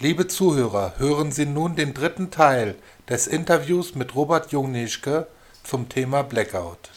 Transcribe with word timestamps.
Liebe 0.00 0.28
Zuhörer, 0.28 0.92
hören 0.98 1.32
Sie 1.32 1.44
nun 1.44 1.74
den 1.74 1.92
dritten 1.92 2.30
Teil 2.30 2.76
des 3.08 3.26
Interviews 3.26 3.96
mit 3.96 4.14
Robert 4.14 4.52
Jungnischke 4.52 5.26
zum 5.64 5.88
Thema 5.88 6.22
Blackout. 6.22 6.92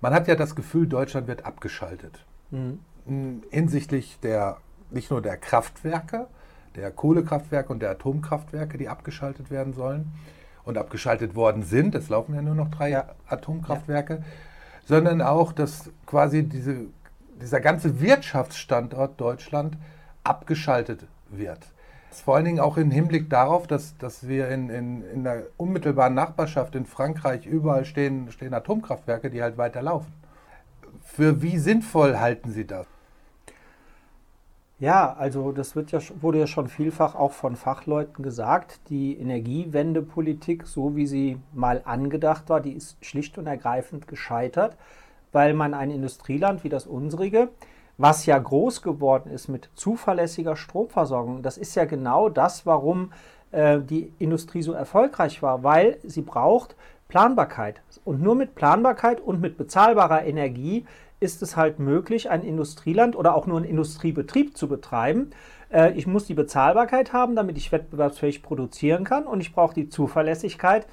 Man 0.00 0.14
hat 0.14 0.28
ja 0.28 0.36
das 0.36 0.54
Gefühl, 0.54 0.86
Deutschland 0.86 1.26
wird 1.26 1.44
abgeschaltet. 1.44 2.24
Mhm. 2.52 2.78
Hinsichtlich 3.50 4.20
der 4.20 4.58
nicht 4.92 5.10
nur 5.10 5.20
der 5.20 5.36
Kraftwerke, 5.36 6.28
der 6.76 6.92
Kohlekraftwerke 6.92 7.72
und 7.72 7.80
der 7.80 7.90
Atomkraftwerke, 7.90 8.78
die 8.78 8.88
abgeschaltet 8.88 9.50
werden 9.50 9.72
sollen 9.72 10.12
und 10.62 10.78
abgeschaltet 10.78 11.34
worden 11.34 11.64
sind. 11.64 11.96
Es 11.96 12.08
laufen 12.08 12.36
ja 12.36 12.42
nur 12.42 12.54
noch 12.54 12.70
drei. 12.70 13.02
Atomkraftwerke. 13.26 14.14
Ja. 14.14 14.24
Sondern 14.86 15.22
auch, 15.22 15.52
dass 15.52 15.90
quasi 16.06 16.44
diese, 16.44 16.86
dieser 17.40 17.60
ganze 17.60 18.00
Wirtschaftsstandort 18.00 19.20
Deutschland 19.20 19.76
abgeschaltet 20.24 21.06
wird. 21.28 21.60
Vor 22.10 22.36
allen 22.36 22.44
Dingen 22.44 22.60
auch 22.60 22.76
im 22.76 22.90
Hinblick 22.90 23.30
darauf, 23.30 23.66
dass, 23.66 23.96
dass 23.98 24.26
wir 24.26 24.48
in, 24.48 24.68
in, 24.68 25.02
in 25.10 25.24
der 25.24 25.44
unmittelbaren 25.56 26.14
Nachbarschaft 26.14 26.74
in 26.74 26.84
Frankreich 26.84 27.46
überall 27.46 27.84
stehen, 27.84 28.30
stehen 28.32 28.52
Atomkraftwerke, 28.52 29.30
die 29.30 29.42
halt 29.42 29.58
weiterlaufen. 29.58 30.12
Für 31.04 31.40
wie 31.40 31.58
sinnvoll 31.58 32.18
halten 32.18 32.50
Sie 32.50 32.66
das? 32.66 32.86
Ja, 34.80 35.12
also 35.12 35.52
das 35.52 35.76
wird 35.76 35.92
ja, 35.92 36.00
wurde 36.22 36.38
ja 36.38 36.46
schon 36.46 36.68
vielfach 36.68 37.14
auch 37.14 37.32
von 37.32 37.54
Fachleuten 37.54 38.24
gesagt. 38.24 38.80
Die 38.88 39.14
Energiewendepolitik, 39.18 40.66
so 40.66 40.96
wie 40.96 41.06
sie 41.06 41.38
mal 41.52 41.82
angedacht 41.84 42.48
war, 42.48 42.62
die 42.62 42.72
ist 42.72 42.96
schlicht 43.04 43.36
und 43.36 43.46
ergreifend 43.46 44.08
gescheitert, 44.08 44.78
weil 45.32 45.54
man 45.54 45.74
ein 45.74 45.90
Industrieland 45.90 46.64
wie 46.64 46.68
das 46.68 46.86
unsrige, 46.86 47.48
was 47.98 48.26
ja 48.26 48.38
groß 48.38 48.82
geworden 48.82 49.30
ist 49.30 49.48
mit 49.48 49.68
zuverlässiger 49.74 50.56
Stromversorgung, 50.56 51.42
das 51.42 51.58
ist 51.58 51.74
ja 51.74 51.84
genau 51.84 52.28
das, 52.28 52.64
warum 52.64 53.12
äh, 53.52 53.80
die 53.80 54.12
Industrie 54.18 54.62
so 54.62 54.72
erfolgreich 54.72 55.42
war, 55.42 55.62
weil 55.62 55.98
sie 56.02 56.22
braucht 56.22 56.76
Planbarkeit. 57.08 57.82
Und 58.04 58.22
nur 58.22 58.36
mit 58.36 58.54
Planbarkeit 58.54 59.20
und 59.20 59.40
mit 59.40 59.58
bezahlbarer 59.58 60.24
Energie 60.24 60.86
ist 61.18 61.42
es 61.42 61.56
halt 61.56 61.78
möglich, 61.78 62.30
ein 62.30 62.42
Industrieland 62.42 63.14
oder 63.14 63.34
auch 63.34 63.46
nur 63.46 63.58
einen 63.58 63.66
Industriebetrieb 63.68 64.56
zu 64.56 64.68
betreiben. 64.68 65.30
Äh, 65.70 65.92
ich 65.92 66.06
muss 66.06 66.24
die 66.24 66.34
Bezahlbarkeit 66.34 67.12
haben, 67.12 67.36
damit 67.36 67.58
ich 67.58 67.72
wettbewerbsfähig 67.72 68.42
produzieren 68.42 69.04
kann 69.04 69.26
und 69.26 69.40
ich 69.40 69.52
brauche 69.52 69.74
die 69.74 69.88
Zuverlässigkeit, 69.88 70.86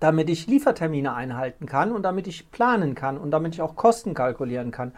damit 0.00 0.30
ich 0.30 0.46
Liefertermine 0.46 1.14
einhalten 1.14 1.66
kann 1.66 1.92
und 1.92 2.02
damit 2.02 2.26
ich 2.26 2.50
planen 2.50 2.94
kann 2.94 3.18
und 3.18 3.30
damit 3.30 3.54
ich 3.54 3.62
auch 3.62 3.76
Kosten 3.76 4.14
kalkulieren 4.14 4.70
kann. 4.70 4.92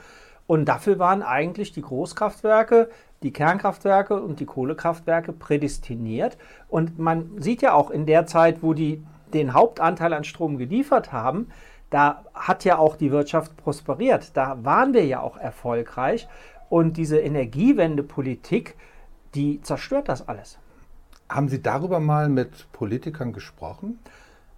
Und 0.47 0.65
dafür 0.65 0.99
waren 0.99 1.23
eigentlich 1.23 1.73
die 1.73 1.83
Großkraftwerke, 1.83 2.91
die 3.23 3.33
Kernkraftwerke 3.33 4.21
und 4.21 4.41
die 4.41 4.47
Kohlekraftwerke 4.47 5.33
prädestiniert. 5.33 6.39
Und 6.69 6.99
man 6.99 7.41
sieht 7.41 7.63
ja 7.63 7.73
auch 7.73 7.91
in 7.91 8.05
der 8.05 8.27
Zeit, 8.27 8.63
wo 8.63 8.75
die 8.75 9.05
den 9.33 9.55
Hauptanteil 9.55 10.13
an 10.13 10.25
Strom 10.25 10.59
geliefert 10.59 11.13
haben, 11.13 11.49
da 11.91 12.25
hat 12.35 12.65
ja 12.65 12.79
auch 12.79 12.97
die 12.97 13.11
Wirtschaft 13.11 13.57
prosperiert. 13.57 14.37
Da 14.37 14.65
waren 14.65 14.95
wir 14.95 15.05
ja 15.05 15.21
auch 15.21 15.37
erfolgreich. 15.37 16.29
Und 16.69 16.97
diese 16.97 17.19
Energiewendepolitik, 17.19 18.77
die 19.35 19.61
zerstört 19.63 20.09
das 20.09 20.27
alles. 20.29 20.59
Haben 21.29 21.49
Sie 21.49 21.63
darüber 21.63 22.01
mal 22.01 22.29
mit 22.29 22.71
Politikern 22.73 23.33
gesprochen? 23.33 23.99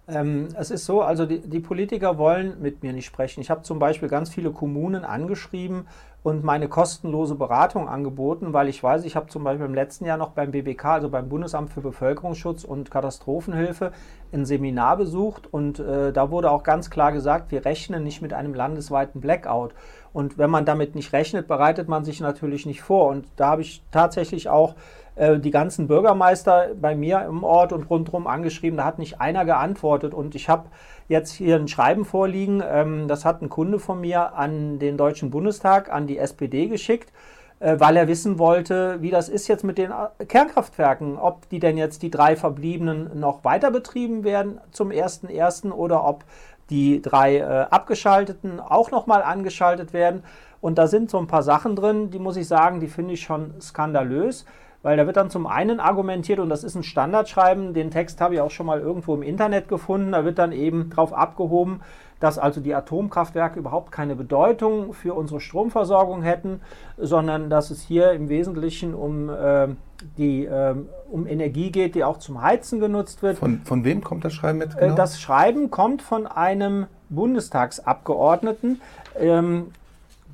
Ähm, 0.07 0.49
es 0.57 0.69
ist 0.69 0.85
so, 0.85 1.01
also 1.01 1.25
die, 1.25 1.39
die, 1.39 1.61
Politiker 1.61 2.17
wollen 2.17 2.61
mit 2.61 2.83
mir 2.83 2.91
nicht 2.91 3.05
sprechen. 3.05 3.39
Ich 3.39 3.49
habe 3.49 3.61
zum 3.61 3.79
Beispiel 3.79 4.09
ganz 4.09 4.29
viele 4.29 4.51
Kommunen 4.51 5.05
angeschrieben 5.05 5.87
und 6.23 6.43
meine 6.43 6.67
kostenlose 6.67 7.35
Beratung 7.35 7.87
angeboten, 7.87 8.51
weil 8.51 8.67
ich 8.67 8.83
weiß, 8.83 9.05
ich 9.05 9.15
habe 9.15 9.27
zum 9.27 9.45
Beispiel 9.45 9.65
im 9.65 9.73
letzten 9.73 10.03
Jahr 10.03 10.17
noch 10.17 10.31
beim 10.31 10.51
BBK, 10.51 10.85
also 10.85 11.09
beim 11.09 11.29
Bundesamt 11.29 11.69
für 11.69 11.79
Bevölkerungsschutz 11.79 12.65
und 12.65 12.91
Katastrophenhilfe, 12.91 13.93
ein 14.33 14.45
Seminar 14.45 14.97
besucht 14.97 15.47
und 15.53 15.79
äh, 15.79 16.11
da 16.11 16.31
wurde 16.31 16.51
auch 16.51 16.63
ganz 16.63 16.89
klar 16.89 17.13
gesagt, 17.13 17.51
wir 17.51 17.63
rechnen 17.63 18.03
nicht 18.03 18.21
mit 18.21 18.33
einem 18.33 18.53
landesweiten 18.53 19.21
Blackout. 19.21 19.73
Und 20.11 20.37
wenn 20.37 20.49
man 20.49 20.65
damit 20.65 20.95
nicht 20.95 21.11
rechnet, 21.11 21.47
bereitet 21.47 21.87
man 21.87 22.05
sich 22.05 22.19
natürlich 22.19 22.65
nicht 22.65 22.81
vor. 22.81 23.09
Und 23.09 23.25
da 23.35 23.47
habe 23.47 23.63
ich 23.63 23.81
tatsächlich 23.91 24.47
auch 24.47 24.75
äh, 25.15 25.37
die 25.37 25.51
ganzen 25.51 25.87
Bürgermeister 25.87 26.69
bei 26.79 26.95
mir 26.95 27.23
im 27.25 27.43
Ort 27.43 27.71
und 27.71 27.89
rundherum 27.89 28.25
angeschrieben. 28.25 28.77
Da 28.77 28.85
hat 28.85 28.97
nicht 28.97 29.21
einer 29.21 29.45
geantwortet. 29.45 30.13
Und 30.13 30.33
ich 30.33 30.49
habe 30.49 30.69
jetzt 31.07 31.31
hier 31.31 31.55
ein 31.57 31.67
Schreiben 31.67 32.05
vorliegen. 32.05 32.63
Ähm, 32.65 33.07
das 33.07 33.23
hat 33.23 33.41
ein 33.41 33.49
Kunde 33.49 33.77
von 33.77 34.01
mir 34.01 34.33
an 34.33 34.79
den 34.79 34.97
Deutschen 34.97 35.29
Bundestag, 35.29 35.91
an 35.91 36.07
die 36.07 36.17
SPD 36.17 36.67
geschickt 36.67 37.11
äh, 37.59 37.79
weil 37.79 37.95
er 37.95 38.07
wissen 38.07 38.39
wollte, 38.39 39.01
wie 39.01 39.11
das 39.11 39.29
ist 39.29 39.47
jetzt 39.47 39.63
mit 39.63 39.77
den 39.77 39.91
äh, 39.91 40.25
Kernkraftwerken, 40.25 41.17
ob 41.17 41.47
die 41.49 41.59
denn 41.59 41.77
jetzt 41.77 42.01
die 42.01 42.09
drei 42.09 42.35
verbliebenen 42.35 43.19
noch 43.19 43.43
weiter 43.43 43.69
betrieben 43.69 44.23
werden 44.23 44.59
zum 44.71 44.89
1.1. 44.89 45.71
oder 45.71 46.05
ob 46.05 46.25
die 46.69 47.01
drei 47.01 47.45
abgeschalteten 47.45 48.61
auch 48.61 48.89
nochmal 48.89 49.21
angeschaltet 49.21 49.91
werden. 49.91 50.23
Und 50.61 50.77
da 50.77 50.87
sind 50.87 51.11
so 51.11 51.19
ein 51.19 51.27
paar 51.27 51.43
Sachen 51.43 51.75
drin, 51.75 52.09
die 52.09 52.19
muss 52.19 52.37
ich 52.37 52.47
sagen, 52.47 52.79
die 52.79 52.87
finde 52.87 53.15
ich 53.15 53.21
schon 53.21 53.59
skandalös. 53.59 54.45
Weil 54.83 54.97
da 54.97 55.07
wird 55.07 55.15
dann 55.15 55.29
zum 55.29 55.47
einen 55.47 55.79
argumentiert, 55.79 56.39
und 56.39 56.49
das 56.49 56.63
ist 56.63 56.75
ein 56.75 56.83
Standardschreiben, 56.83 57.73
den 57.73 57.89
Text 57.89 58.19
habe 58.21 58.35
ich 58.35 58.41
auch 58.41 58.51
schon 58.51 58.65
mal 58.65 58.81
irgendwo 58.81 59.15
im 59.15 59.23
Internet 59.23 59.69
gefunden, 59.69 60.11
da 60.11 60.25
wird 60.25 60.37
dann 60.37 60.51
eben 60.51 60.89
drauf 60.89 61.13
abgehoben, 61.13 61.79
dass 62.19 62.37
also 62.37 62.61
die 62.61 62.75
Atomkraftwerke 62.75 63.59
überhaupt 63.59 63.91
keine 63.91 64.15
Bedeutung 64.15 64.93
für 64.93 65.13
unsere 65.13 65.39
Stromversorgung 65.39 66.21
hätten, 66.21 66.61
sondern 66.97 67.49
dass 67.49 67.71
es 67.71 67.81
hier 67.81 68.11
im 68.11 68.29
Wesentlichen 68.29 68.93
um, 68.93 69.29
äh, 69.29 69.69
die, 70.17 70.45
äh, 70.45 70.75
um 71.09 71.27
Energie 71.27 71.71
geht, 71.71 71.95
die 71.95 72.03
auch 72.03 72.17
zum 72.17 72.41
Heizen 72.41 72.79
genutzt 72.79 73.23
wird. 73.23 73.37
Von, 73.37 73.61
von 73.63 73.83
wem 73.85 74.03
kommt 74.03 74.25
das 74.25 74.33
Schreiben 74.33 74.59
mit? 74.59 74.75
Äh, 74.75 74.79
genau? 74.79 74.95
Das 74.95 75.19
Schreiben 75.19 75.71
kommt 75.71 76.01
von 76.01 76.27
einem 76.27 76.87
Bundestagsabgeordneten. 77.09 78.81
Ähm, 79.17 79.71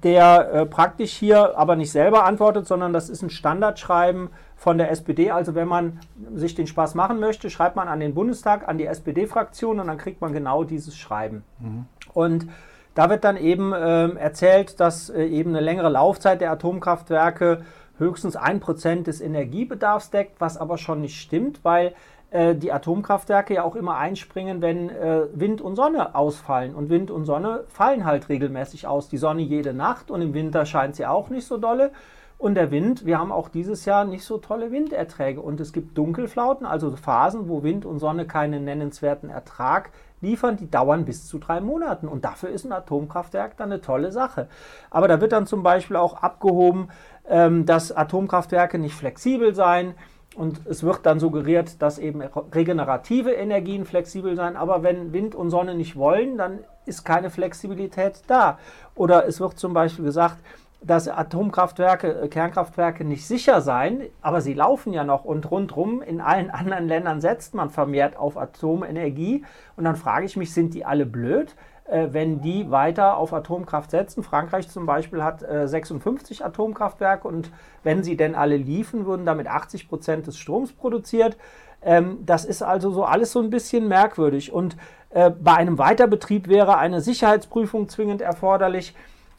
der 0.04 0.52
äh, 0.54 0.66
praktisch 0.66 1.14
hier 1.14 1.58
aber 1.58 1.76
nicht 1.76 1.92
selber 1.92 2.26
antwortet, 2.26 2.68
sondern 2.68 2.94
das 2.94 3.10
ist 3.10 3.22
ein 3.22 3.30
Standardschreiben 3.30 4.30
von 4.56 4.78
der 4.78 4.92
SPD. 4.92 5.32
Also 5.32 5.56
wenn 5.56 5.68
man 5.68 6.00
sich 6.34 6.56
den 6.56 6.68
Spaß 6.68 6.96
machen 6.96 7.20
möchte, 7.20 7.50
schreibt 7.50 7.76
man 7.76 7.88
an 7.88 8.00
den 8.00 8.14
Bundestag, 8.14 8.68
an 8.68 8.78
die 8.78 8.86
SPD-Fraktion 8.86 9.80
und 9.80 9.88
dann 9.88 9.98
kriegt 9.98 10.22
man 10.22 10.34
genau 10.34 10.64
dieses 10.64 10.98
Schreiben. 10.98 11.44
Mhm. 11.60 11.86
Und 12.14 12.48
da 12.96 13.10
wird 13.10 13.24
dann 13.24 13.38
eben 13.38 13.74
äh, 13.74 14.10
erzählt, 14.16 14.80
dass 14.80 15.10
äh, 15.10 15.26
eben 15.26 15.52
eine 15.52 15.62
längere 15.62 15.90
Laufzeit 15.90 16.42
der 16.42 16.52
Atomkraftwerke 16.52 17.64
höchstens 17.98 18.36
ein 18.36 18.60
Prozent 18.60 19.08
des 19.08 19.22
Energiebedarfs 19.22 20.10
deckt, 20.10 20.40
was 20.40 20.58
aber 20.58 20.78
schon 20.78 21.02
nicht 21.02 21.20
stimmt, 21.20 21.64
weil 21.64 21.94
äh, 22.32 22.56
die 22.56 22.72
Atomkraftwerke 22.72 23.56
ja 23.56 23.64
auch 23.64 23.76
immer 23.76 23.98
einspringen, 23.98 24.62
wenn 24.62 24.90
äh, 24.90 25.24
Wind 25.34 25.62
und 25.62 25.76
Sonne 25.76 26.16
ausfallen. 26.16 26.76
Und 26.76 26.90
Wind 26.90 27.10
und 27.10 27.26
Sonne 27.26 27.64
fallen 27.68 28.06
halt 28.06 28.30
regelmäßig 28.30 28.86
aus. 28.86 29.10
Die 29.10 29.18
Sonne 29.18 29.42
jede 29.42 29.74
Nacht 29.74 30.12
und 30.12 30.22
im 30.22 30.34
Winter 30.34 30.66
scheint 30.66 30.96
sie 30.96 31.06
auch 31.06 31.30
nicht 31.30 31.48
so 31.48 31.58
dolle. 31.58 31.92
Und 32.38 32.56
der 32.56 32.72
Wind, 32.72 33.06
wir 33.06 33.20
haben 33.20 33.34
auch 33.34 33.50
dieses 33.50 33.84
Jahr 33.84 34.06
nicht 34.06 34.24
so 34.24 34.38
tolle 34.38 34.72
Winderträge. 34.72 35.42
Und 35.42 35.60
es 35.60 35.74
gibt 35.74 35.98
Dunkelflauten, 35.98 36.66
also 36.66 36.96
Phasen, 36.96 37.50
wo 37.50 37.64
Wind 37.64 37.86
und 37.86 38.00
Sonne 38.00 38.26
keinen 38.26 38.64
nennenswerten 38.64 39.30
Ertrag 39.30 39.90
liefern, 40.22 40.56
die 40.56 40.70
dauern 40.70 41.06
bis 41.06 41.28
zu 41.28 41.38
drei 41.38 41.60
Monaten. 41.60 42.08
Und 42.08 42.24
dafür 42.26 42.50
ist 42.50 42.64
ein 42.64 42.72
Atomkraftwerk 42.72 43.58
dann 43.58 43.72
eine 43.72 43.82
tolle 43.82 44.12
Sache. 44.12 44.48
Aber 44.90 45.08
da 45.08 45.20
wird 45.20 45.32
dann 45.32 45.48
zum 45.48 45.64
Beispiel 45.64 45.98
auch 45.98 46.22
abgehoben, 46.22 46.90
ähm, 47.28 47.66
dass 47.66 47.92
Atomkraftwerke 47.92 48.78
nicht 48.78 48.96
flexibel 48.96 49.54
seien 49.54 49.96
und 50.40 50.62
es 50.68 50.84
wird 50.84 51.06
dann 51.06 51.20
suggeriert, 51.20 51.82
dass 51.82 52.00
eben 52.00 52.22
regenerative 52.22 53.34
Energien 53.34 53.84
flexibel 53.84 54.38
sein, 54.38 54.56
aber 54.56 54.84
wenn 54.84 55.12
Wind 55.12 55.36
und 55.36 55.50
Sonne 55.50 55.76
nicht 55.76 55.98
wollen, 55.98 56.38
dann 56.38 56.60
ist 56.86 57.04
keine 57.04 57.30
Flexibilität 57.30 58.22
da. 58.28 58.58
Oder 58.96 59.28
es 59.28 59.42
wird 59.42 59.60
zum 59.60 59.74
Beispiel 59.74 60.06
gesagt, 60.06 60.38
dass 60.82 61.10
Atomkraftwerke, 61.10 62.22
äh, 62.22 62.28
Kernkraftwerke 62.30 63.04
nicht 63.04 63.28
sicher 63.28 63.60
seien, 63.60 64.04
aber 64.22 64.40
sie 64.40 64.54
laufen 64.54 64.94
ja 64.94 65.04
noch 65.04 65.26
und 65.26 65.52
rundherum 65.52 66.02
in 66.02 66.22
allen 66.22 66.50
anderen 66.52 66.88
Ländern 66.88 67.20
setzt 67.20 67.54
man 67.54 67.70
vermehrt 67.70 68.16
auf 68.16 68.38
Atomenergie. 68.38 69.44
Und 69.76 69.84
dann 69.84 69.98
frage 69.98 70.26
ich 70.26 70.38
mich, 70.38 70.54
sind 70.54 70.74
die 70.74 70.86
alle 70.86 71.06
blöd? 71.06 71.54
Äh, 71.90 72.10
wenn 72.14 72.42
die 72.42 72.70
weiter 72.70 73.18
auf 73.18 73.34
Atomkraft 73.34 73.90
setzen. 73.90 74.22
Frankreich 74.22 74.70
zum 74.70 74.86
Beispiel 74.86 75.24
hat 75.24 75.40
56 75.42 76.42
äh, 76.42 76.44
Atomkraftwerke 76.44 77.28
und 77.28 77.52
wenn 77.84 78.04
sie 78.04 78.16
denn 78.16 78.36
alle 78.36 78.58
liefen, 78.58 79.08
würden 79.08 79.26
damit 79.26 79.48
80 79.48 79.90
Prozent 79.90 80.28
des 80.28 80.38
Stroms 80.38 80.72
produziert. 80.72 81.36
Ähm, 81.82 82.20
das 82.26 82.46
ist 82.46 82.62
also 82.62 82.92
so 82.92 83.06
alles 83.06 83.32
so 83.32 83.40
ein 83.40 83.50
bisschen 83.50 83.88
merkwürdig. 83.88 84.52
Und 84.54 84.78
äh, 85.10 85.32
bei 85.32 85.56
einem 85.56 85.80
Weiterbetrieb 85.80 86.48
wäre 86.48 86.78
eine 86.78 87.02
Sicherheitsprüfung 87.02 87.90
zwingend 87.90 88.22
erforderlich. 88.22 88.94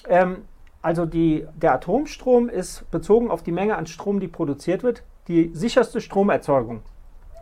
Ähm, 0.08 0.38
also 0.82 1.06
die, 1.06 1.46
der 1.54 1.74
Atomstrom 1.74 2.48
ist 2.48 2.90
bezogen 2.90 3.30
auf 3.30 3.44
die 3.44 3.52
Menge 3.52 3.76
an 3.76 3.86
Strom, 3.86 4.18
die 4.18 4.28
produziert 4.28 4.82
wird, 4.82 5.04
die 5.28 5.50
sicherste 5.54 6.00
Stromerzeugung. 6.00 6.82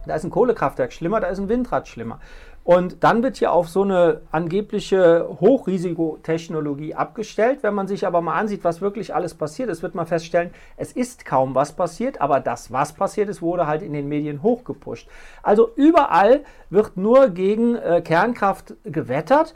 Da 0.09 0.17
ist 0.17 0.25
ein 0.25 0.31
Kohlekraftwerk 0.31 0.93
schlimmer, 0.93 1.21
da 1.21 1.29
ist 1.29 1.39
ein 1.39 1.49
Windrad 1.49 1.87
schlimmer. 1.87 2.19
Und 2.65 3.03
dann 3.03 3.23
wird 3.23 3.39
hier 3.39 3.53
auf 3.53 3.69
so 3.69 3.81
eine 3.83 4.21
angebliche 4.31 5.27
Hochrisikotechnologie 5.41 6.95
abgestellt. 6.95 7.63
Wenn 7.63 7.73
man 7.73 7.89
sich 7.89 8.07
aber 8.07 8.21
mal 8.21 8.39
ansieht, 8.39 8.63
was 8.63 8.83
wirklich 8.83 9.15
alles 9.15 9.35
passiert 9.35 9.71
ist, 9.71 9.83
wird 9.83 9.95
man 9.95 10.07
feststellen, 10.07 10.51
es 10.77 10.93
ist 10.93 11.25
kaum 11.25 11.55
was 11.55 11.73
passiert, 11.73 12.21
aber 12.21 12.41
das, 12.41 12.71
was 12.71 12.93
passiert 12.93 13.31
ist, 13.31 13.41
wurde 13.41 13.67
halt 13.67 13.81
in 13.81 13.95
den 13.95 14.07
Medien 14.07 14.43
hochgepusht. 14.43 15.09
Also 15.43 15.71
überall 15.77 16.43
wird 16.69 16.99
nur 16.99 17.31
gegen 17.31 17.77
äh, 17.77 18.03
Kernkraft 18.03 18.75
gewettert, 18.85 19.55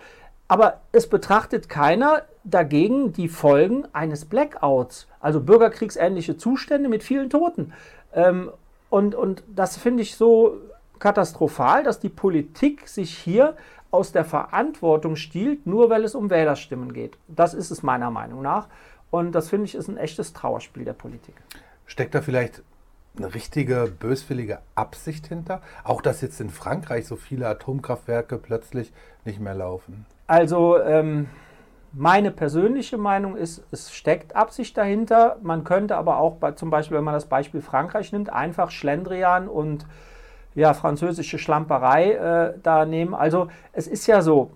aber 0.49 0.81
es 0.93 1.07
betrachtet 1.07 1.69
keiner 1.69 2.23
dagegen 2.45 3.13
die 3.13 3.29
Folgen 3.29 3.87
eines 3.93 4.25
Blackouts, 4.25 5.07
also 5.21 5.41
bürgerkriegsähnliche 5.41 6.37
Zustände 6.37 6.89
mit 6.89 7.03
vielen 7.03 7.31
Toten. 7.31 7.73
Ähm, 8.15 8.51
und, 8.93 9.15
und 9.15 9.43
das 9.49 9.79
finde 9.79 10.03
ich 10.03 10.17
so 10.17 10.59
katastrophal, 10.99 11.83
dass 11.83 11.99
die 11.99 12.11
Politik 12.11 12.87
sich 12.87 13.17
hier 13.17 13.57
aus 13.91 14.13
der 14.13 14.27
Verantwortung 14.27 15.17
stiehlt, 15.17 15.67
nur 15.67 15.89
weil 15.89 16.05
es 16.05 16.15
um 16.15 16.29
Wählerstimmen 16.29 16.93
geht. 16.93 17.17
Das 17.27 17.55
ist 17.55 17.71
es 17.71 17.83
meiner 17.83 18.11
Meinung 18.11 18.43
nach. 18.43 18.69
Und 19.11 19.33
das 19.33 19.49
finde 19.49 19.65
ich 19.65 19.77
ist 19.77 19.89
ein 19.89 19.97
echtes 19.97 20.35
Trauerspiel 20.35 20.85
der 20.85 20.93
Politik. 20.93 21.35
Steckt 21.87 22.15
da 22.15 22.21
vielleicht 22.21 22.63
eine 23.17 23.35
richtige 23.35 23.91
böswillige 23.99 24.59
Absicht 24.75 25.27
hinter? 25.27 25.63
Auch 25.85 26.03
dass 26.03 26.21
jetzt 26.21 26.39
in 26.43 26.51
Frankreich 26.51 27.07
so 27.07 27.17
viele 27.17 27.49
Atomkraftwerke 27.49 28.37
plötzlich 28.37 28.93
nicht 29.25 29.41
mehr 29.41 29.55
laufen? 29.55 30.05
Also 30.27 30.79
ähm, 30.79 31.31
meine 31.95 32.31
persönliche 32.31 32.97
Meinung 32.97 33.37
ist, 33.37 33.65
es 33.71 33.93
steckt 33.93 34.35
Absicht 34.35 34.77
dahinter. 34.77 35.37
Man 35.43 35.65
könnte 35.65 35.97
aber 35.97 36.19
auch 36.19 36.37
bei, 36.37 36.53
zum 36.53 36.71
Beispiel, 36.71 36.97
wenn 36.97 37.05
man 37.05 37.15
das 37.15 37.27
Beispiel 37.27 37.61
Frankreich 37.61 38.13
nimmt, 38.13 38.33
einfach 38.33 38.71
Schlendrian 38.71 39.49
und 39.49 39.87
ja, 40.55 40.75
französische 40.75 41.39
Schlamperei 41.39 42.13
äh, 42.13 42.55
da 42.63 42.85
nehmen. 42.85 43.15
Also 43.15 43.49
es 43.73 43.87
ist 43.87 44.07
ja 44.07 44.23
so, 44.23 44.51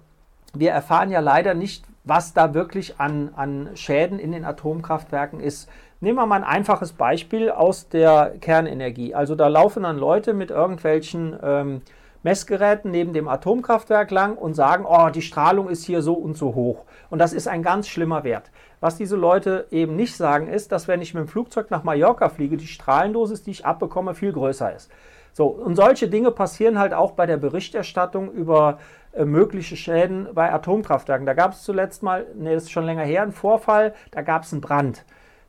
wir 0.54 0.70
erfahren 0.72 1.10
ja 1.10 1.20
leider 1.20 1.54
nicht, 1.54 1.84
was 2.04 2.32
da 2.32 2.54
wirklich 2.54 3.00
an, 3.00 3.30
an 3.34 3.70
Schäden 3.74 4.18
in 4.18 4.32
den 4.32 4.44
Atomkraftwerken 4.44 5.40
ist. 5.40 5.68
Nehmen 6.00 6.18
wir 6.18 6.26
mal 6.26 6.36
ein 6.36 6.44
einfaches 6.44 6.92
Beispiel 6.92 7.50
aus 7.50 7.88
der 7.88 8.34
Kernenergie. 8.40 9.14
Also 9.14 9.34
da 9.34 9.48
laufen 9.48 9.82
dann 9.82 9.98
Leute 9.98 10.34
mit 10.34 10.50
irgendwelchen 10.50 11.36
ähm, 11.42 11.82
Messgeräten 12.22 12.90
neben 12.90 13.12
dem 13.12 13.28
Atomkraftwerk 13.28 14.10
lang 14.10 14.36
und 14.36 14.54
sagen, 14.54 14.84
oh, 14.86 15.10
die 15.10 15.22
Strahlung 15.22 15.68
ist 15.68 15.84
hier 15.84 16.02
so 16.02 16.14
und 16.14 16.36
so 16.36 16.54
hoch. 16.54 16.84
Und 17.10 17.18
das 17.18 17.32
ist 17.32 17.48
ein 17.48 17.62
ganz 17.62 17.88
schlimmer 17.88 18.24
Wert. 18.24 18.50
Was 18.80 18.96
diese 18.96 19.16
Leute 19.16 19.66
eben 19.70 19.96
nicht 19.96 20.16
sagen, 20.16 20.48
ist, 20.48 20.72
dass 20.72 20.88
wenn 20.88 21.02
ich 21.02 21.14
mit 21.14 21.22
dem 21.22 21.28
Flugzeug 21.28 21.70
nach 21.70 21.84
Mallorca 21.84 22.28
fliege, 22.28 22.56
die 22.56 22.66
Strahlendosis, 22.66 23.42
die 23.42 23.52
ich 23.52 23.66
abbekomme, 23.66 24.14
viel 24.14 24.32
größer 24.32 24.74
ist. 24.74 24.90
So, 25.32 25.48
und 25.48 25.76
solche 25.76 26.08
Dinge 26.08 26.30
passieren 26.30 26.78
halt 26.78 26.94
auch 26.94 27.12
bei 27.12 27.26
der 27.26 27.36
Berichterstattung 27.36 28.32
über 28.32 28.78
äh, 29.12 29.24
mögliche 29.24 29.76
Schäden 29.76 30.28
bei 30.32 30.52
Atomkraftwerken. 30.52 31.26
Da 31.26 31.34
gab 31.34 31.52
es 31.52 31.62
zuletzt 31.62 32.02
mal, 32.02 32.26
nee, 32.34 32.54
das 32.54 32.64
ist 32.64 32.70
schon 32.70 32.86
länger 32.86 33.04
her, 33.04 33.22
einen 33.22 33.32
Vorfall, 33.32 33.94
da 34.12 34.22
gab 34.22 34.44
es 34.44 34.52
einen 34.52 34.62
Brand. 34.62 35.04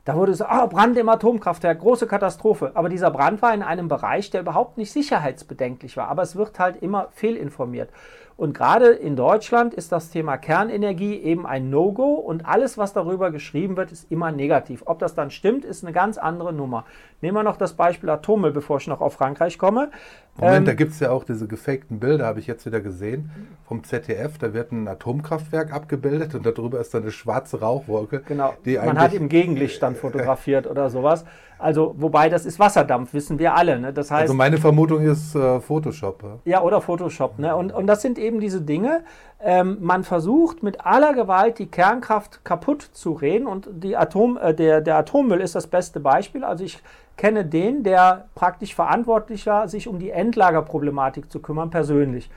Da 0.08 0.16
wurde 0.16 0.32
so, 0.32 0.46
ah, 0.46 0.64
Brand 0.64 0.96
im 0.96 1.10
Atomkraftwerk, 1.10 1.80
große 1.80 2.06
Katastrophe. 2.06 2.70
Aber 2.72 2.88
dieser 2.88 3.10
Brand 3.10 3.42
war 3.42 3.52
in 3.52 3.62
einem 3.62 3.88
Bereich, 3.88 4.30
der 4.30 4.40
überhaupt 4.40 4.78
nicht 4.78 4.90
sicherheitsbedenklich 4.90 5.98
war. 5.98 6.08
Aber 6.08 6.22
es 6.22 6.34
wird 6.34 6.58
halt 6.58 6.82
immer 6.82 7.08
fehlinformiert. 7.10 7.90
Und 8.38 8.54
gerade 8.54 8.90
in 8.90 9.16
Deutschland 9.16 9.74
ist 9.74 9.90
das 9.90 10.10
Thema 10.10 10.36
Kernenergie 10.36 11.16
eben 11.16 11.44
ein 11.44 11.70
No-Go 11.70 12.14
und 12.14 12.46
alles, 12.46 12.78
was 12.78 12.92
darüber 12.92 13.32
geschrieben 13.32 13.76
wird, 13.76 13.90
ist 13.90 14.12
immer 14.12 14.30
negativ. 14.30 14.84
Ob 14.86 15.00
das 15.00 15.16
dann 15.16 15.32
stimmt, 15.32 15.64
ist 15.64 15.82
eine 15.82 15.92
ganz 15.92 16.18
andere 16.18 16.52
Nummer. 16.52 16.84
Nehmen 17.20 17.36
wir 17.36 17.42
noch 17.42 17.56
das 17.56 17.72
Beispiel 17.72 18.08
Atommüll, 18.10 18.52
bevor 18.52 18.76
ich 18.76 18.86
noch 18.86 19.00
auf 19.00 19.14
Frankreich 19.14 19.58
komme. 19.58 19.90
Moment, 20.36 20.58
ähm, 20.58 20.64
da 20.66 20.74
gibt 20.74 20.92
es 20.92 21.00
ja 21.00 21.10
auch 21.10 21.24
diese 21.24 21.48
gefakten 21.48 21.98
Bilder, 21.98 22.26
habe 22.26 22.38
ich 22.38 22.46
jetzt 22.46 22.64
wieder 22.64 22.80
gesehen, 22.80 23.32
vom 23.66 23.82
ZDF. 23.82 24.38
Da 24.38 24.54
wird 24.54 24.70
ein 24.70 24.86
Atomkraftwerk 24.86 25.72
abgebildet 25.72 26.36
und 26.36 26.46
darüber 26.46 26.78
ist 26.78 26.94
dann 26.94 27.02
eine 27.02 27.10
schwarze 27.10 27.58
Rauchwolke. 27.58 28.22
Genau, 28.24 28.54
man 28.64 29.00
hat 29.00 29.14
im 29.14 29.28
Gegenlicht 29.28 29.82
dann 29.82 29.96
fotografiert 29.96 30.68
oder 30.68 30.90
sowas. 30.90 31.24
Also, 31.58 31.96
wobei 31.98 32.28
das 32.28 32.46
ist 32.46 32.60
Wasserdampf, 32.60 33.12
wissen 33.14 33.38
wir 33.40 33.54
alle. 33.54 33.80
Ne? 33.80 33.92
Das 33.92 34.12
heißt, 34.12 34.22
also 34.22 34.34
meine 34.34 34.58
Vermutung 34.58 35.02
ist 35.02 35.34
äh, 35.34 35.60
Photoshop. 35.60 36.22
Ja, 36.22 36.38
ja 36.44 36.62
oder 36.62 36.80
Photoshop. 36.80 37.38
Ne? 37.40 37.54
Und, 37.56 37.72
und 37.72 37.88
das 37.88 38.00
sind 38.00 38.16
eben 38.16 38.27
diese 38.40 38.60
Dinge. 38.60 39.04
Ähm, 39.40 39.78
man 39.80 40.04
versucht 40.04 40.62
mit 40.62 40.84
aller 40.84 41.14
Gewalt 41.14 41.58
die 41.58 41.66
Kernkraft 41.66 42.44
kaputt 42.44 42.82
zu 42.82 43.12
reden 43.12 43.46
und 43.46 43.68
die 43.70 43.96
Atom, 43.96 44.36
äh, 44.36 44.52
der, 44.54 44.80
der 44.80 44.96
Atommüll 44.96 45.40
ist 45.40 45.54
das 45.54 45.66
beste 45.66 46.00
Beispiel. 46.00 46.44
Also 46.44 46.64
ich 46.64 46.82
kenne 47.16 47.44
den, 47.44 47.82
der 47.82 48.26
praktisch 48.34 48.74
verantwortlich 48.74 49.46
war, 49.46 49.68
sich 49.68 49.88
um 49.88 49.98
die 49.98 50.10
Endlagerproblematik 50.10 51.30
zu 51.30 51.40
kümmern, 51.40 51.70
persönlich. 51.70 52.30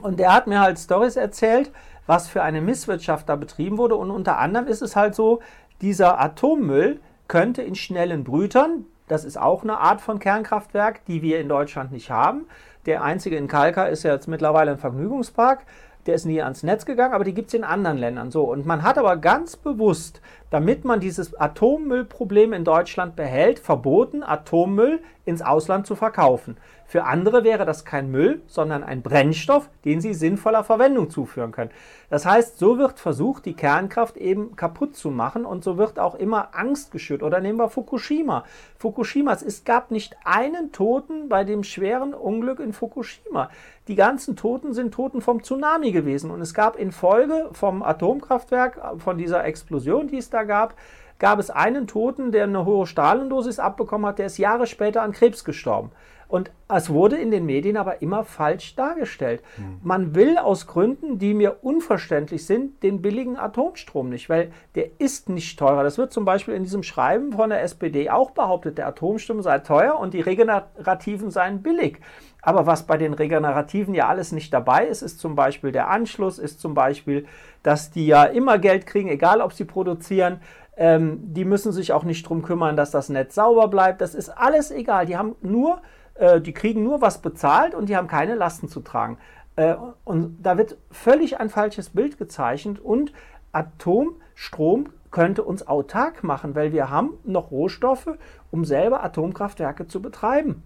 Und 0.00 0.20
der 0.20 0.32
hat 0.32 0.46
mir 0.46 0.60
halt 0.60 0.78
Stories 0.78 1.16
erzählt, 1.16 1.72
was 2.06 2.28
für 2.28 2.42
eine 2.42 2.60
Misswirtschaft 2.60 3.28
da 3.28 3.36
betrieben 3.36 3.78
wurde. 3.78 3.96
Und 3.96 4.10
unter 4.10 4.38
anderem 4.38 4.66
ist 4.66 4.82
es 4.82 4.96
halt 4.96 5.14
so, 5.14 5.40
dieser 5.80 6.20
Atommüll, 6.20 7.00
könnte 7.28 7.62
in 7.62 7.74
schnellen 7.74 8.24
Brütern, 8.24 8.86
das 9.06 9.24
ist 9.24 9.38
auch 9.38 9.62
eine 9.62 9.78
Art 9.78 10.00
von 10.00 10.18
Kernkraftwerk, 10.18 11.04
die 11.06 11.22
wir 11.22 11.40
in 11.40 11.48
Deutschland 11.48 11.92
nicht 11.92 12.10
haben. 12.10 12.46
Der 12.88 13.02
einzige 13.02 13.36
in 13.36 13.48
Kalka 13.48 13.84
ist 13.84 14.02
ja 14.04 14.14
jetzt 14.14 14.28
mittlerweile 14.28 14.70
ein 14.70 14.78
Vergnügungspark. 14.78 15.66
Der 16.06 16.14
ist 16.14 16.24
nie 16.24 16.40
ans 16.40 16.62
Netz 16.62 16.86
gegangen, 16.86 17.12
aber 17.12 17.24
die 17.24 17.34
gibt 17.34 17.48
es 17.48 17.54
in 17.54 17.62
anderen 17.62 17.98
Ländern 17.98 18.30
so. 18.30 18.44
Und 18.44 18.64
man 18.64 18.82
hat 18.82 18.96
aber 18.96 19.18
ganz 19.18 19.58
bewusst, 19.58 20.22
damit 20.50 20.84
man 20.84 21.00
dieses 21.00 21.34
Atommüllproblem 21.38 22.52
in 22.52 22.64
Deutschland 22.64 23.16
behält, 23.16 23.58
verboten, 23.58 24.22
Atommüll 24.22 25.00
ins 25.24 25.42
Ausland 25.42 25.86
zu 25.86 25.94
verkaufen. 25.94 26.56
Für 26.86 27.04
andere 27.04 27.44
wäre 27.44 27.66
das 27.66 27.84
kein 27.84 28.10
Müll, 28.10 28.40
sondern 28.46 28.82
ein 28.82 29.02
Brennstoff, 29.02 29.68
den 29.84 30.00
sie 30.00 30.14
sinnvoller 30.14 30.64
Verwendung 30.64 31.10
zuführen 31.10 31.52
können. 31.52 31.70
Das 32.08 32.24
heißt, 32.24 32.58
so 32.58 32.78
wird 32.78 32.98
versucht, 32.98 33.44
die 33.44 33.52
Kernkraft 33.52 34.16
eben 34.16 34.56
kaputt 34.56 34.96
zu 34.96 35.10
machen 35.10 35.44
und 35.44 35.62
so 35.62 35.76
wird 35.76 35.98
auch 35.98 36.14
immer 36.14 36.48
Angst 36.54 36.90
geschürt. 36.90 37.22
Oder 37.22 37.40
nehmen 37.40 37.58
wir 37.58 37.68
Fukushima. 37.68 38.44
Fukushima, 38.78 39.34
es 39.34 39.64
gab 39.64 39.90
nicht 39.90 40.16
einen 40.24 40.72
Toten 40.72 41.28
bei 41.28 41.44
dem 41.44 41.62
schweren 41.62 42.14
Unglück 42.14 42.58
in 42.58 42.72
Fukushima. 42.72 43.50
Die 43.86 43.94
ganzen 43.94 44.34
Toten 44.34 44.72
sind 44.72 44.94
Toten 44.94 45.20
vom 45.20 45.42
Tsunami 45.42 45.92
gewesen 45.92 46.30
und 46.30 46.40
es 46.40 46.54
gab 46.54 46.78
in 46.78 46.90
Folge 46.90 47.50
vom 47.52 47.82
Atomkraftwerk, 47.82 48.80
von 48.98 49.18
dieser 49.18 49.44
Explosion, 49.44 50.08
die 50.08 50.18
es 50.18 50.30
da 50.30 50.37
gab, 50.44 50.74
gab 51.18 51.38
es 51.38 51.50
einen 51.50 51.86
Toten, 51.86 52.32
der 52.32 52.44
eine 52.44 52.64
hohe 52.64 52.86
Strahlendosis 52.86 53.58
abbekommen 53.58 54.06
hat, 54.06 54.18
der 54.18 54.26
ist 54.26 54.38
Jahre 54.38 54.66
später 54.66 55.02
an 55.02 55.12
Krebs 55.12 55.44
gestorben. 55.44 55.90
Und 56.28 56.50
es 56.68 56.90
wurde 56.90 57.16
in 57.16 57.30
den 57.30 57.46
Medien 57.46 57.78
aber 57.78 58.02
immer 58.02 58.22
falsch 58.22 58.76
dargestellt. 58.76 59.42
Mhm. 59.56 59.80
Man 59.82 60.14
will 60.14 60.36
aus 60.36 60.66
Gründen, 60.66 61.18
die 61.18 61.32
mir 61.32 61.64
unverständlich 61.64 62.44
sind, 62.44 62.82
den 62.82 63.00
billigen 63.00 63.38
Atomstrom 63.38 64.10
nicht, 64.10 64.28
weil 64.28 64.52
der 64.74 64.90
ist 64.98 65.30
nicht 65.30 65.58
teurer. 65.58 65.82
Das 65.82 65.96
wird 65.96 66.12
zum 66.12 66.26
Beispiel 66.26 66.52
in 66.52 66.64
diesem 66.64 66.82
Schreiben 66.82 67.32
von 67.32 67.48
der 67.48 67.62
SPD 67.62 68.10
auch 68.10 68.32
behauptet, 68.32 68.76
der 68.76 68.86
Atomstrom 68.88 69.40
sei 69.40 69.60
teuer 69.60 69.98
und 69.98 70.12
die 70.12 70.20
regenerativen 70.20 71.30
seien 71.30 71.62
billig. 71.62 71.98
Aber 72.42 72.66
was 72.66 72.86
bei 72.86 72.98
den 72.98 73.14
Regenerativen 73.14 73.94
ja 73.94 74.08
alles 74.08 74.32
nicht 74.32 74.52
dabei 74.52 74.86
ist, 74.86 75.00
ist 75.00 75.20
zum 75.20 75.34
Beispiel 75.34 75.72
der 75.72 75.88
Anschluss, 75.88 76.38
ist 76.38 76.60
zum 76.60 76.74
Beispiel, 76.74 77.26
dass 77.62 77.90
die 77.90 78.06
ja 78.06 78.24
immer 78.24 78.58
Geld 78.58 78.86
kriegen, 78.86 79.08
egal 79.08 79.40
ob 79.40 79.54
sie 79.54 79.64
produzieren. 79.64 80.40
Ähm, 80.76 81.18
die 81.34 81.44
müssen 81.44 81.72
sich 81.72 81.92
auch 81.92 82.04
nicht 82.04 82.24
darum 82.24 82.42
kümmern, 82.42 82.76
dass 82.76 82.90
das 82.90 83.08
Netz 83.08 83.34
sauber 83.34 83.68
bleibt. 83.68 84.00
Das 84.00 84.14
ist 84.14 84.28
alles 84.28 84.70
egal. 84.70 85.06
Die 85.06 85.16
haben 85.16 85.34
nur 85.40 85.80
äh, 86.18 86.40
die 86.40 86.52
kriegen 86.52 86.82
nur 86.82 87.00
was 87.00 87.18
bezahlt 87.18 87.74
und 87.74 87.88
die 87.88 87.96
haben 87.96 88.08
keine 88.08 88.34
Lasten 88.34 88.68
zu 88.68 88.80
tragen. 88.80 89.18
Äh, 89.56 89.74
und 90.04 90.38
da 90.42 90.58
wird 90.58 90.76
völlig 90.90 91.40
ein 91.40 91.50
falsches 91.50 91.90
Bild 91.90 92.18
gezeichnet 92.18 92.78
und 92.78 93.12
Atomstrom 93.52 94.90
könnte 95.10 95.42
uns 95.42 95.66
autark 95.66 96.22
machen, 96.22 96.54
weil 96.54 96.72
wir 96.72 96.90
haben 96.90 97.14
noch 97.24 97.50
Rohstoffe, 97.50 98.10
um 98.50 98.64
selber 98.64 99.02
Atomkraftwerke 99.02 99.86
zu 99.86 100.02
betreiben. 100.02 100.62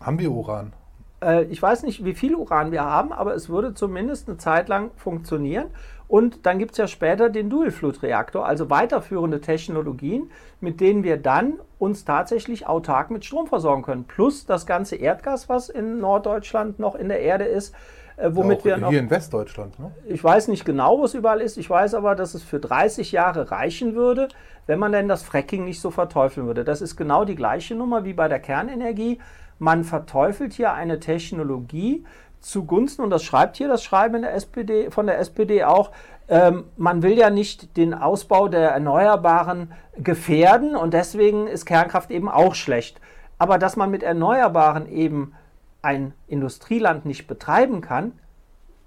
Haben 0.00 0.18
wir 0.18 0.30
Uran? 0.30 0.72
Äh, 1.22 1.44
ich 1.44 1.60
weiß 1.60 1.82
nicht, 1.82 2.04
wie 2.04 2.14
viel 2.14 2.34
Uran 2.34 2.72
wir 2.72 2.84
haben, 2.84 3.12
aber 3.12 3.34
es 3.34 3.48
würde 3.48 3.74
zumindest 3.74 4.28
eine 4.28 4.38
Zeit 4.38 4.68
lang 4.68 4.90
funktionieren. 4.96 5.66
Und 6.08 6.44
dann 6.44 6.58
gibt 6.58 6.72
es 6.72 6.78
ja 6.78 6.88
später 6.88 7.30
den 7.30 7.50
Dual-Fluid-Reaktor, 7.50 8.44
also 8.44 8.68
weiterführende 8.68 9.40
Technologien, 9.40 10.30
mit 10.60 10.80
denen 10.80 11.04
wir 11.04 11.16
dann 11.16 11.60
uns 11.78 12.04
tatsächlich 12.04 12.66
autark 12.66 13.12
mit 13.12 13.24
Strom 13.24 13.46
versorgen 13.46 13.82
können. 13.82 14.04
Plus 14.04 14.44
das 14.44 14.66
ganze 14.66 14.96
Erdgas, 14.96 15.48
was 15.48 15.68
in 15.68 16.00
Norddeutschland 16.00 16.80
noch 16.80 16.96
in 16.96 17.08
der 17.08 17.20
Erde 17.20 17.44
ist, 17.44 17.76
äh, 18.16 18.30
womit 18.32 18.64
wir 18.64 18.76
noch, 18.76 18.90
hier 18.90 18.98
in 18.98 19.08
Westdeutschland. 19.08 19.78
Ne? 19.78 19.92
Ich 20.04 20.22
weiß 20.22 20.48
nicht 20.48 20.64
genau, 20.64 20.98
wo 20.98 21.04
es 21.04 21.14
überall 21.14 21.40
ist. 21.40 21.56
Ich 21.56 21.70
weiß 21.70 21.94
aber, 21.94 22.16
dass 22.16 22.34
es 22.34 22.42
für 22.42 22.58
30 22.58 23.12
Jahre 23.12 23.52
reichen 23.52 23.94
würde, 23.94 24.26
wenn 24.66 24.80
man 24.80 24.90
denn 24.90 25.06
das 25.06 25.22
Fracking 25.22 25.64
nicht 25.64 25.80
so 25.80 25.92
verteufeln 25.92 26.46
würde. 26.46 26.64
Das 26.64 26.82
ist 26.82 26.96
genau 26.96 27.24
die 27.24 27.36
gleiche 27.36 27.76
Nummer 27.76 28.04
wie 28.04 28.14
bei 28.14 28.26
der 28.26 28.40
Kernenergie. 28.40 29.20
Man 29.60 29.84
verteufelt 29.84 30.54
hier 30.54 30.72
eine 30.72 31.00
Technologie, 31.00 32.04
zugunsten, 32.40 33.02
und 33.02 33.10
das 33.10 33.22
schreibt 33.22 33.58
hier 33.58 33.68
das 33.68 33.84
Schreiben 33.84 34.22
der 34.22 34.32
SPD, 34.32 34.90
von 34.90 35.06
der 35.06 35.18
SPD 35.18 35.64
auch, 35.64 35.90
ähm, 36.28 36.64
man 36.78 37.02
will 37.02 37.18
ja 37.18 37.28
nicht 37.28 37.76
den 37.76 37.92
Ausbau 37.92 38.48
der 38.48 38.70
Erneuerbaren 38.70 39.72
gefährden 39.98 40.74
und 40.74 40.94
deswegen 40.94 41.46
ist 41.46 41.66
Kernkraft 41.66 42.10
eben 42.10 42.30
auch 42.30 42.54
schlecht. 42.54 43.02
Aber 43.36 43.58
dass 43.58 43.76
man 43.76 43.90
mit 43.90 44.02
Erneuerbaren 44.02 44.88
eben 44.88 45.34
ein 45.82 46.14
Industrieland 46.26 47.04
nicht 47.04 47.26
betreiben 47.26 47.82
kann, 47.82 48.12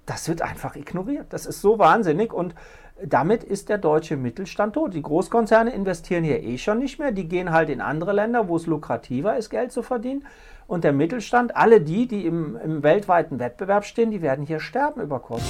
das 0.06 0.28
wird 0.28 0.42
einfach 0.42 0.74
ignoriert. 0.74 1.26
Das 1.30 1.46
ist 1.46 1.60
so 1.60 1.78
wahnsinnig 1.78 2.32
und 2.32 2.56
damit 3.02 3.42
ist 3.42 3.68
der 3.68 3.78
deutsche 3.78 4.16
Mittelstand 4.16 4.74
tot. 4.74 4.94
Die 4.94 5.02
Großkonzerne 5.02 5.72
investieren 5.72 6.24
hier 6.24 6.42
eh 6.42 6.58
schon 6.58 6.78
nicht 6.78 6.98
mehr. 6.98 7.12
Die 7.12 7.28
gehen 7.28 7.50
halt 7.50 7.68
in 7.70 7.80
andere 7.80 8.12
Länder, 8.12 8.48
wo 8.48 8.56
es 8.56 8.66
lukrativer 8.66 9.36
ist, 9.36 9.50
Geld 9.50 9.72
zu 9.72 9.82
verdienen. 9.82 10.26
Und 10.66 10.84
der 10.84 10.92
Mittelstand, 10.92 11.56
alle 11.56 11.80
die, 11.80 12.06
die 12.06 12.24
im, 12.24 12.56
im 12.56 12.82
weltweiten 12.82 13.38
Wettbewerb 13.38 13.84
stehen, 13.84 14.10
die 14.10 14.22
werden 14.22 14.46
hier 14.46 14.60
sterben 14.60 15.00
über 15.00 15.20
kurz. 15.20 15.42